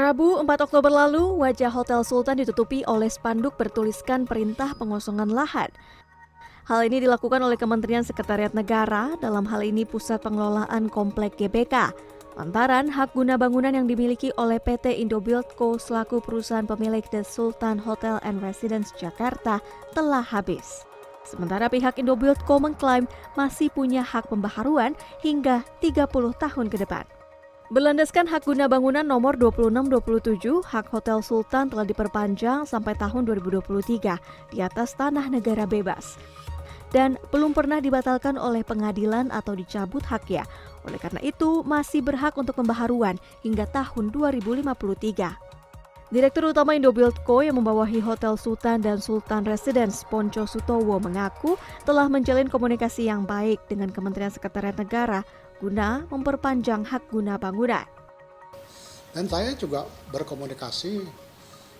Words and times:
Rabu 0.00 0.40
4 0.40 0.48
Oktober 0.64 0.88
lalu, 0.88 1.44
wajah 1.44 1.68
Hotel 1.68 2.00
Sultan 2.08 2.40
ditutupi 2.40 2.80
oleh 2.88 3.12
spanduk 3.12 3.60
bertuliskan 3.60 4.24
perintah 4.24 4.72
pengosongan 4.80 5.28
lahan. 5.28 5.68
Hal 6.64 6.88
ini 6.88 7.04
dilakukan 7.04 7.36
oleh 7.44 7.60
Kementerian 7.60 8.00
Sekretariat 8.00 8.56
Negara 8.56 9.12
dalam 9.20 9.44
hal 9.44 9.60
ini 9.60 9.84
Pusat 9.84 10.24
Pengelolaan 10.24 10.88
Komplek 10.88 11.36
GBK. 11.36 11.92
Lantaran 12.40 12.88
hak 12.88 13.12
guna 13.12 13.36
bangunan 13.36 13.76
yang 13.76 13.84
dimiliki 13.84 14.32
oleh 14.40 14.56
PT 14.56 15.04
Indobuild 15.04 15.52
Co 15.60 15.76
selaku 15.76 16.24
perusahaan 16.24 16.64
pemilik 16.64 17.04
The 17.12 17.20
Sultan 17.20 17.76
Hotel 17.76 18.16
and 18.24 18.40
Residence 18.40 18.96
Jakarta 18.96 19.60
telah 19.92 20.24
habis. 20.24 20.88
Sementara 21.28 21.68
pihak 21.68 22.00
Indobuild 22.00 22.40
Co 22.48 22.56
mengklaim 22.56 23.04
masih 23.36 23.68
punya 23.68 24.00
hak 24.00 24.32
pembaharuan 24.32 24.96
hingga 25.20 25.60
30 25.84 26.08
tahun 26.40 26.72
ke 26.72 26.88
depan. 26.88 27.19
Berlandaskan 27.70 28.26
hak 28.26 28.50
guna 28.50 28.66
bangunan 28.66 29.06
nomor 29.06 29.38
2627, 29.38 30.58
hak 30.74 30.90
Hotel 30.90 31.22
Sultan 31.22 31.70
telah 31.70 31.86
diperpanjang 31.86 32.66
sampai 32.66 32.98
tahun 32.98 33.22
2023 33.30 34.18
di 34.50 34.58
atas 34.58 34.98
tanah 34.98 35.30
negara 35.30 35.70
bebas. 35.70 36.18
Dan 36.90 37.14
belum 37.30 37.54
pernah 37.54 37.78
dibatalkan 37.78 38.34
oleh 38.34 38.66
pengadilan 38.66 39.30
atau 39.30 39.54
dicabut 39.54 40.02
haknya. 40.02 40.42
Oleh 40.82 40.98
karena 40.98 41.22
itu, 41.22 41.62
masih 41.62 42.02
berhak 42.02 42.34
untuk 42.34 42.58
pembaharuan 42.58 43.14
hingga 43.46 43.70
tahun 43.70 44.10
2053. 44.10 45.38
Direktur 46.10 46.50
Utama 46.50 46.74
Indobuild 46.74 47.22
Co 47.22 47.38
yang 47.38 47.62
membawahi 47.62 48.02
Hotel 48.02 48.34
Sultan 48.34 48.82
dan 48.82 48.98
Sultan 48.98 49.46
Residence 49.46 50.02
Ponco 50.02 50.42
Sutowo 50.42 50.98
mengaku 50.98 51.54
telah 51.86 52.10
menjalin 52.10 52.50
komunikasi 52.50 53.06
yang 53.06 53.22
baik 53.22 53.62
dengan 53.70 53.94
Kementerian 53.94 54.34
Sekretariat 54.34 54.74
Negara 54.74 55.22
guna 55.60 56.08
memperpanjang 56.08 56.88
hak 56.88 57.12
guna 57.12 57.36
bangunan. 57.36 57.84
Dan 59.12 59.28
saya 59.28 59.52
juga 59.58 59.84
berkomunikasi, 60.08 61.04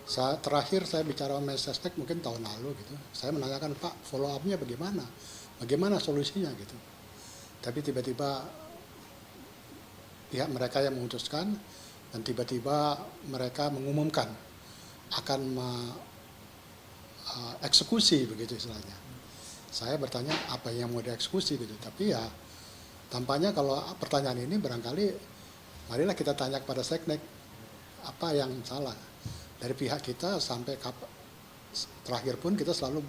saya, 0.05 0.37
terakhir 0.37 0.85
saya 0.85 1.01
bicara 1.01 1.39
sama 1.39 1.55
Mensesnek 1.55 1.97
mungkin 1.97 2.21
tahun 2.21 2.43
lalu 2.43 2.77
gitu, 2.77 2.93
saya 3.15 3.33
menanyakan 3.33 3.73
Pak 3.73 4.05
follow 4.05 4.29
up-nya 4.29 4.59
bagaimana, 4.61 5.01
bagaimana 5.57 5.97
solusinya 5.97 6.51
gitu. 6.59 6.75
Tapi 7.63 7.79
tiba-tiba 7.81 8.45
pihak 10.29 10.49
mereka 10.51 10.83
yang 10.83 10.95
memutuskan 10.95 11.55
dan 12.11 12.19
tiba-tiba 12.21 12.99
mereka 13.31 13.71
mengumumkan 13.71 14.27
akan 15.11 15.39
me, 15.55 15.69
uh, 17.31 17.53
eksekusi 17.63 18.27
begitu 18.27 18.59
istilahnya. 18.59 18.97
Saya 19.71 19.95
bertanya 19.95 20.35
apa 20.51 20.67
yang 20.75 20.91
mau 20.91 20.99
dieksekusi 20.99 21.55
gitu, 21.55 21.75
tapi 21.79 22.11
ya 22.11 22.19
Tampaknya 23.11 23.51
kalau 23.51 23.75
pertanyaan 23.99 24.39
ini 24.39 24.55
barangkali 24.55 25.05
marilah 25.91 26.15
kita 26.15 26.31
tanya 26.31 26.63
kepada 26.63 26.79
Seknek 26.79 27.19
apa 28.07 28.31
yang 28.31 28.49
salah. 28.63 28.95
Dari 29.59 29.75
pihak 29.75 29.99
kita 29.99 30.39
sampai 30.39 30.79
terakhir 32.07 32.39
pun 32.39 32.55
kita 32.55 32.71
selalu 32.71 33.03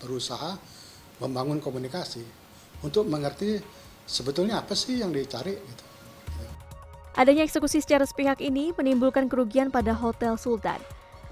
berusaha 0.00 0.56
membangun 1.20 1.60
komunikasi 1.60 2.24
untuk 2.82 3.06
mengerti 3.06 3.60
sebetulnya 4.08 4.64
apa 4.64 4.74
sih 4.74 4.98
yang 4.98 5.14
dicari 5.14 5.54
gitu. 5.54 5.84
Adanya 7.12 7.44
eksekusi 7.44 7.84
secara 7.84 8.08
sepihak 8.08 8.40
ini 8.40 8.72
menimbulkan 8.72 9.28
kerugian 9.28 9.68
pada 9.68 9.92
Hotel 9.92 10.40
Sultan. 10.40 10.80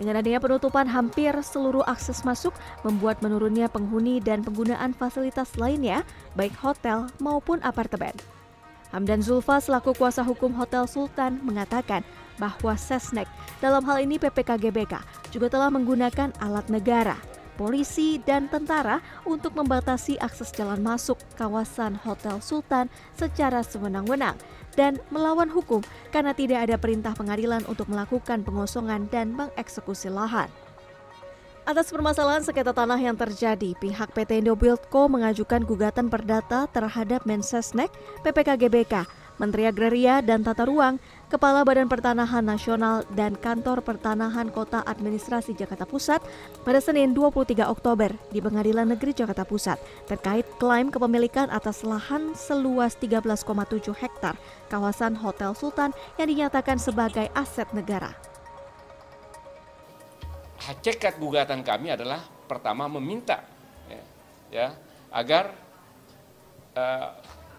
Dengan 0.00 0.16
adanya 0.16 0.40
penutupan 0.40 0.88
hampir 0.88 1.28
seluruh 1.44 1.84
akses 1.84 2.24
masuk 2.24 2.56
membuat 2.88 3.20
menurunnya 3.20 3.68
penghuni 3.68 4.16
dan 4.16 4.40
penggunaan 4.40 4.96
fasilitas 4.96 5.60
lainnya, 5.60 6.08
baik 6.32 6.56
hotel 6.56 7.04
maupun 7.20 7.60
apartemen. 7.60 8.16
Hamdan 8.96 9.20
Zulfa 9.20 9.60
selaku 9.60 9.92
kuasa 9.92 10.24
hukum 10.24 10.56
Hotel 10.56 10.88
Sultan 10.88 11.38
mengatakan 11.44 12.00
bahwa 12.40 12.74
Sesnek 12.80 13.28
dalam 13.60 13.84
hal 13.84 14.00
ini 14.00 14.16
PPK 14.16 14.56
GBK 14.56 15.04
juga 15.30 15.52
telah 15.52 15.68
menggunakan 15.68 16.32
alat 16.40 16.66
negara, 16.72 17.20
polisi 17.60 18.16
dan 18.24 18.48
tentara 18.48 19.04
untuk 19.28 19.52
membatasi 19.52 20.16
akses 20.16 20.48
jalan 20.56 20.80
masuk 20.80 21.20
kawasan 21.36 22.00
Hotel 22.08 22.40
Sultan 22.40 22.88
secara 23.20 23.60
sewenang-wenang 23.60 24.40
dan 24.80 24.96
melawan 25.12 25.52
hukum 25.52 25.84
karena 26.08 26.32
tidak 26.32 26.64
ada 26.64 26.80
perintah 26.80 27.12
pengadilan 27.12 27.60
untuk 27.68 27.84
melakukan 27.92 28.40
pengosongan 28.40 29.12
dan 29.12 29.36
mengeksekusi 29.36 30.08
lahan. 30.08 30.48
Atas 31.68 31.92
permasalahan 31.92 32.40
sengketa 32.40 32.72
tanah 32.72 32.96
yang 32.96 33.12
terjadi, 33.12 33.76
pihak 33.76 34.16
PT 34.16 34.40
Indobuild 34.40 34.88
Co 34.88 35.12
mengajukan 35.12 35.60
gugatan 35.68 36.08
perdata 36.08 36.64
terhadap 36.72 37.28
Mensesnek, 37.28 37.92
PPK 38.24 38.56
GBK, 38.56 39.04
Menteri 39.36 39.68
Agraria 39.68 40.24
dan 40.24 40.40
Tata 40.40 40.64
Ruang, 40.64 40.96
Kepala 41.30 41.62
Badan 41.62 41.86
Pertanahan 41.86 42.42
Nasional 42.42 43.06
dan 43.14 43.38
Kantor 43.38 43.86
Pertanahan 43.86 44.50
Kota 44.50 44.82
Administrasi 44.82 45.54
Jakarta 45.54 45.86
Pusat 45.86 46.26
pada 46.66 46.82
Senin 46.82 47.14
23 47.14 47.70
Oktober 47.70 48.10
di 48.34 48.42
Pengadilan 48.42 48.90
Negeri 48.90 49.14
Jakarta 49.14 49.46
Pusat 49.46 49.78
terkait 50.10 50.42
klaim 50.58 50.90
kepemilikan 50.90 51.46
atas 51.54 51.86
lahan 51.86 52.34
seluas 52.34 52.98
13,7 52.98 53.46
hektar 53.94 54.34
kawasan 54.66 55.14
Hotel 55.22 55.54
Sultan 55.54 55.94
yang 56.18 56.26
dinyatakan 56.26 56.82
sebagai 56.82 57.30
aset 57.38 57.70
negara. 57.78 58.10
Hakikat 60.66 61.14
gugatan 61.22 61.62
kami 61.62 61.94
adalah 61.94 62.26
pertama 62.50 62.90
meminta 62.90 63.46
ya, 63.86 64.02
ya 64.50 64.66
agar 65.14 65.54
uh, 66.74 67.06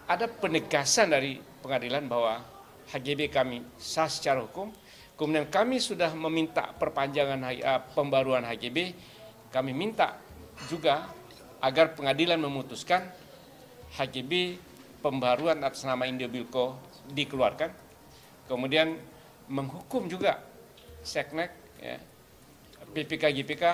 ada 0.04 0.28
penegasan 0.28 1.08
dari 1.08 1.40
pengadilan 1.64 2.04
bahwa 2.04 2.52
HGB 2.90 3.30
kami 3.30 3.62
sah 3.78 4.10
secara 4.10 4.42
hukum. 4.42 4.72
Kemudian 5.14 5.46
kami 5.46 5.78
sudah 5.78 6.10
meminta 6.16 6.74
perpanjangan 6.74 7.40
uh, 7.44 7.80
pembaruan 7.94 8.42
HGB. 8.42 8.96
Kami 9.52 9.70
minta 9.76 10.18
juga 10.66 11.06
agar 11.62 11.94
pengadilan 11.94 12.40
memutuskan 12.40 13.06
HGB 13.94 14.58
pembaruan 15.04 15.60
atas 15.62 15.84
nama 15.84 16.08
Indobilco 16.08 16.80
dikeluarkan. 17.12 17.70
Kemudian 18.48 18.98
menghukum 19.46 20.08
juga 20.10 20.42
Seknek, 21.02 21.50
ya, 21.82 21.98
PPK 22.94 23.34
GPK 23.42 23.64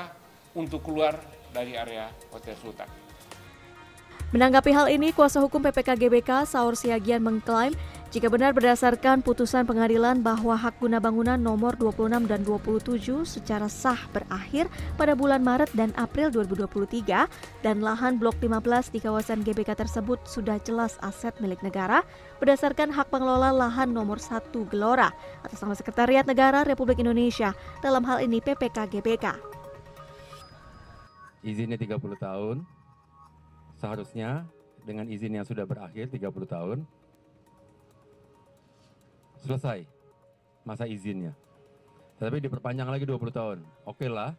untuk 0.56 0.80
keluar 0.80 1.20
dari 1.52 1.76
area 1.76 2.08
Hotel 2.32 2.56
Sultan. 2.56 2.88
Menanggapi 4.28 4.72
hal 4.76 4.92
ini, 4.92 5.12
kuasa 5.16 5.40
hukum 5.40 5.60
PPK 5.64 5.96
GBK 5.96 6.44
Saur 6.44 6.76
Siagian 6.76 7.24
mengklaim 7.24 7.72
jika 8.08 8.32
benar 8.32 8.56
berdasarkan 8.56 9.20
putusan 9.20 9.68
pengadilan 9.68 10.24
bahwa 10.24 10.56
hak 10.56 10.80
guna 10.80 10.96
bangunan 10.96 11.36
nomor 11.36 11.76
26 11.76 12.24
dan 12.24 12.40
27 12.40 13.04
secara 13.28 13.68
sah 13.68 14.00
berakhir 14.16 14.64
pada 14.96 15.12
bulan 15.12 15.44
Maret 15.44 15.68
dan 15.76 15.92
April 15.92 16.32
2023 16.32 17.04
dan 17.60 17.76
lahan 17.84 18.16
blok 18.16 18.40
15 18.40 18.96
di 18.96 19.04
kawasan 19.04 19.44
GBK 19.44 19.76
tersebut 19.76 20.24
sudah 20.24 20.56
jelas 20.64 20.96
aset 21.04 21.36
milik 21.44 21.60
negara 21.60 22.00
berdasarkan 22.40 22.88
hak 22.96 23.12
pengelola 23.12 23.52
lahan 23.52 23.92
nomor 23.92 24.16
1 24.16 24.56
Gelora 24.72 25.12
atas 25.44 25.60
nama 25.60 25.76
Sekretariat 25.76 26.24
Negara 26.24 26.64
Republik 26.64 27.04
Indonesia 27.04 27.52
dalam 27.84 28.08
hal 28.08 28.24
ini 28.24 28.40
PPK 28.40 28.88
GBK. 28.88 29.36
Izinnya 31.44 31.76
30 31.76 32.00
tahun, 32.16 32.64
seharusnya 33.76 34.48
dengan 34.88 35.04
izin 35.12 35.36
yang 35.36 35.44
sudah 35.44 35.68
berakhir 35.68 36.08
30 36.08 36.24
tahun, 36.48 36.88
selesai 39.48 39.88
masa 40.68 40.84
izinnya. 40.84 41.32
Tetapi 42.20 42.44
diperpanjang 42.44 42.84
lagi 42.84 43.08
20 43.08 43.32
tahun. 43.32 43.58
Oke 43.88 44.04
okay 44.04 44.08
lah, 44.12 44.36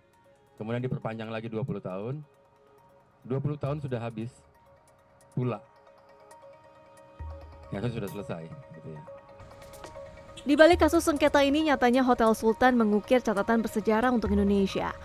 kemudian 0.61 0.85
diperpanjang 0.85 1.33
lagi 1.33 1.49
20 1.49 1.81
tahun. 1.81 2.21
20 3.25 3.57
tahun 3.57 3.77
sudah 3.81 3.99
habis 3.99 4.29
pula. 5.33 5.59
Ya 7.73 7.81
sudah 7.81 8.09
selesai 8.09 8.45
gitu 8.77 8.89
ya. 8.93 9.01
Di 10.39 10.55
balik 10.55 10.81
kasus 10.81 11.03
sengketa 11.03 11.43
ini 11.43 11.67
nyatanya 11.67 12.01
Hotel 12.01 12.31
Sultan 12.31 12.79
mengukir 12.79 13.19
catatan 13.19 13.59
bersejarah 13.59 14.09
untuk 14.09 14.31
Indonesia. 14.31 14.95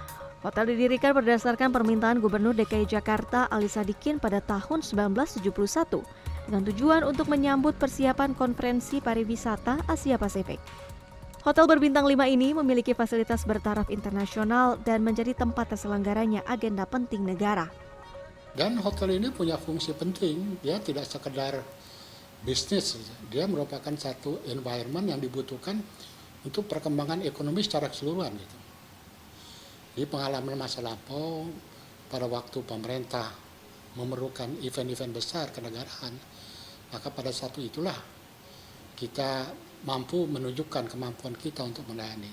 Hotel 0.47 0.77
didirikan 0.77 1.17
berdasarkan 1.17 1.73
permintaan 1.73 2.21
Gubernur 2.21 2.55
DKI 2.55 2.87
Jakarta 2.87 3.49
Ali 3.51 3.67
Sadikin 3.67 4.21
pada 4.21 4.39
tahun 4.45 4.85
1971 4.85 5.45
dengan 6.47 6.65
tujuan 6.69 7.03
untuk 7.09 7.29
menyambut 7.33 7.77
persiapan 7.77 8.37
konferensi 8.37 9.01
pariwisata 9.01 9.89
Asia 9.89 10.21
Pasifik. 10.21 10.61
Hotel 11.45 11.69
berbintang 11.69 12.09
5 12.09 12.17
ini 12.25 12.57
memiliki 12.57 12.97
fasilitas 12.97 13.45
bertaraf 13.45 13.93
internasional 13.93 14.81
dan 14.81 15.05
menjadi 15.05 15.37
tempat 15.37 15.77
terselenggaranya 15.77 16.41
agenda 16.49 16.89
penting 16.89 17.21
negara. 17.21 17.69
Dan 18.57 18.81
hotel 18.81 19.21
ini 19.21 19.29
punya 19.29 19.61
fungsi 19.61 19.93
penting, 19.93 20.57
dia 20.65 20.81
tidak 20.81 21.05
sekedar 21.05 21.61
bisnis, 22.41 22.97
dia 23.29 23.45
merupakan 23.45 23.93
satu 23.93 24.41
environment 24.49 25.11
yang 25.11 25.21
dibutuhkan 25.21 25.77
untuk 26.49 26.65
perkembangan 26.65 27.21
ekonomi 27.29 27.61
secara 27.61 27.93
keseluruhan. 27.93 28.33
Gitu. 28.33 28.57
Di 30.01 30.05
pengalaman 30.09 30.57
masa 30.57 30.81
lampau, 30.81 31.45
pada 32.09 32.25
waktu 32.25 32.63
pemerintah 32.65 33.44
memerlukan 33.95 34.59
event-event 34.63 35.13
besar 35.15 35.51
kenegaraan, 35.55 36.15
maka 36.91 37.09
pada 37.11 37.31
satu 37.31 37.63
itulah 37.63 37.95
kita 38.95 39.51
mampu 39.87 40.27
menunjukkan 40.27 40.91
kemampuan 40.91 41.35
kita 41.35 41.63
untuk 41.67 41.87
melayani. 41.91 42.31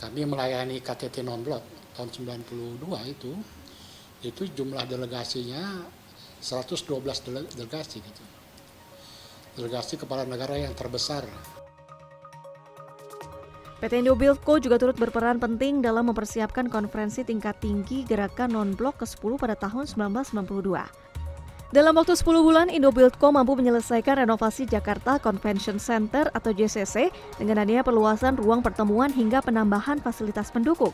Kami 0.00 0.20
melayani 0.24 0.80
KTT 0.80 1.22
non-blok 1.22 1.94
tahun 1.94 2.08
92 2.08 2.82
itu, 3.12 3.32
itu 4.24 4.42
jumlah 4.56 4.84
delegasinya 4.88 5.84
112 6.40 7.52
delegasi 7.52 8.00
gitu. 8.00 8.24
Delegasi 9.60 10.00
kepala 10.00 10.24
negara 10.24 10.56
yang 10.56 10.72
terbesar 10.72 11.26
PT 13.80 14.04
Indobuildco 14.04 14.60
juga 14.60 14.76
turut 14.76 14.92
berperan 14.92 15.40
penting 15.40 15.80
dalam 15.80 16.12
mempersiapkan 16.12 16.68
konferensi 16.68 17.24
tingkat 17.24 17.64
tinggi 17.64 18.04
gerakan 18.04 18.52
non-blok 18.52 19.00
ke-10 19.00 19.40
pada 19.40 19.56
tahun 19.56 19.88
1992. 19.88 21.08
Dalam 21.72 21.96
waktu 21.96 22.12
10 22.12 22.44
bulan, 22.44 22.68
Indobuildco 22.68 23.32
mampu 23.32 23.56
menyelesaikan 23.56 24.20
renovasi 24.20 24.68
Jakarta 24.68 25.16
Convention 25.16 25.80
Center 25.80 26.28
atau 26.36 26.52
JCC 26.52 27.08
dengan 27.40 27.64
adanya 27.64 27.80
perluasan 27.80 28.36
ruang 28.36 28.60
pertemuan 28.60 29.08
hingga 29.08 29.40
penambahan 29.40 29.96
fasilitas 29.96 30.52
pendukung. 30.52 30.92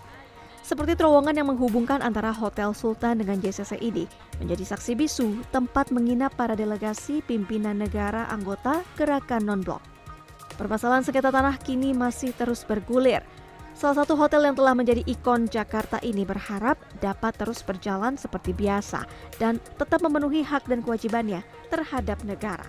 Seperti 0.62 0.94
terowongan 0.94 1.35
yang 1.35 1.50
menghubungkan 1.50 1.99
antara 2.06 2.31
Hotel 2.31 2.71
Sultan 2.71 3.19
dengan 3.19 3.43
JCC 3.43 3.83
ini 3.83 4.06
menjadi 4.38 4.62
saksi 4.62 4.94
bisu 4.94 5.43
tempat 5.50 5.91
menginap 5.91 6.38
para 6.38 6.55
delegasi 6.55 7.19
pimpinan 7.27 7.83
negara 7.83 8.31
anggota 8.31 8.87
gerakan 8.94 9.43
non-blok. 9.43 9.96
Permasalahan 10.56 11.05
sengketa 11.05 11.29
tanah 11.29 11.61
kini 11.61 11.93
masih 11.93 12.32
terus 12.32 12.64
bergulir. 12.64 13.20
Salah 13.76 14.03
satu 14.03 14.17
hotel 14.17 14.41
yang 14.49 14.56
telah 14.56 14.73
menjadi 14.73 15.05
ikon 15.05 15.53
Jakarta 15.53 16.00
ini 16.00 16.25
berharap 16.25 16.81
dapat 17.05 17.37
terus 17.37 17.61
berjalan 17.61 18.17
seperti 18.17 18.56
biasa 18.56 19.05
dan 19.37 19.61
tetap 19.76 20.00
memenuhi 20.00 20.41
hak 20.41 20.64
dan 20.64 20.81
kewajibannya 20.81 21.44
terhadap 21.69 22.25
negara. 22.25 22.64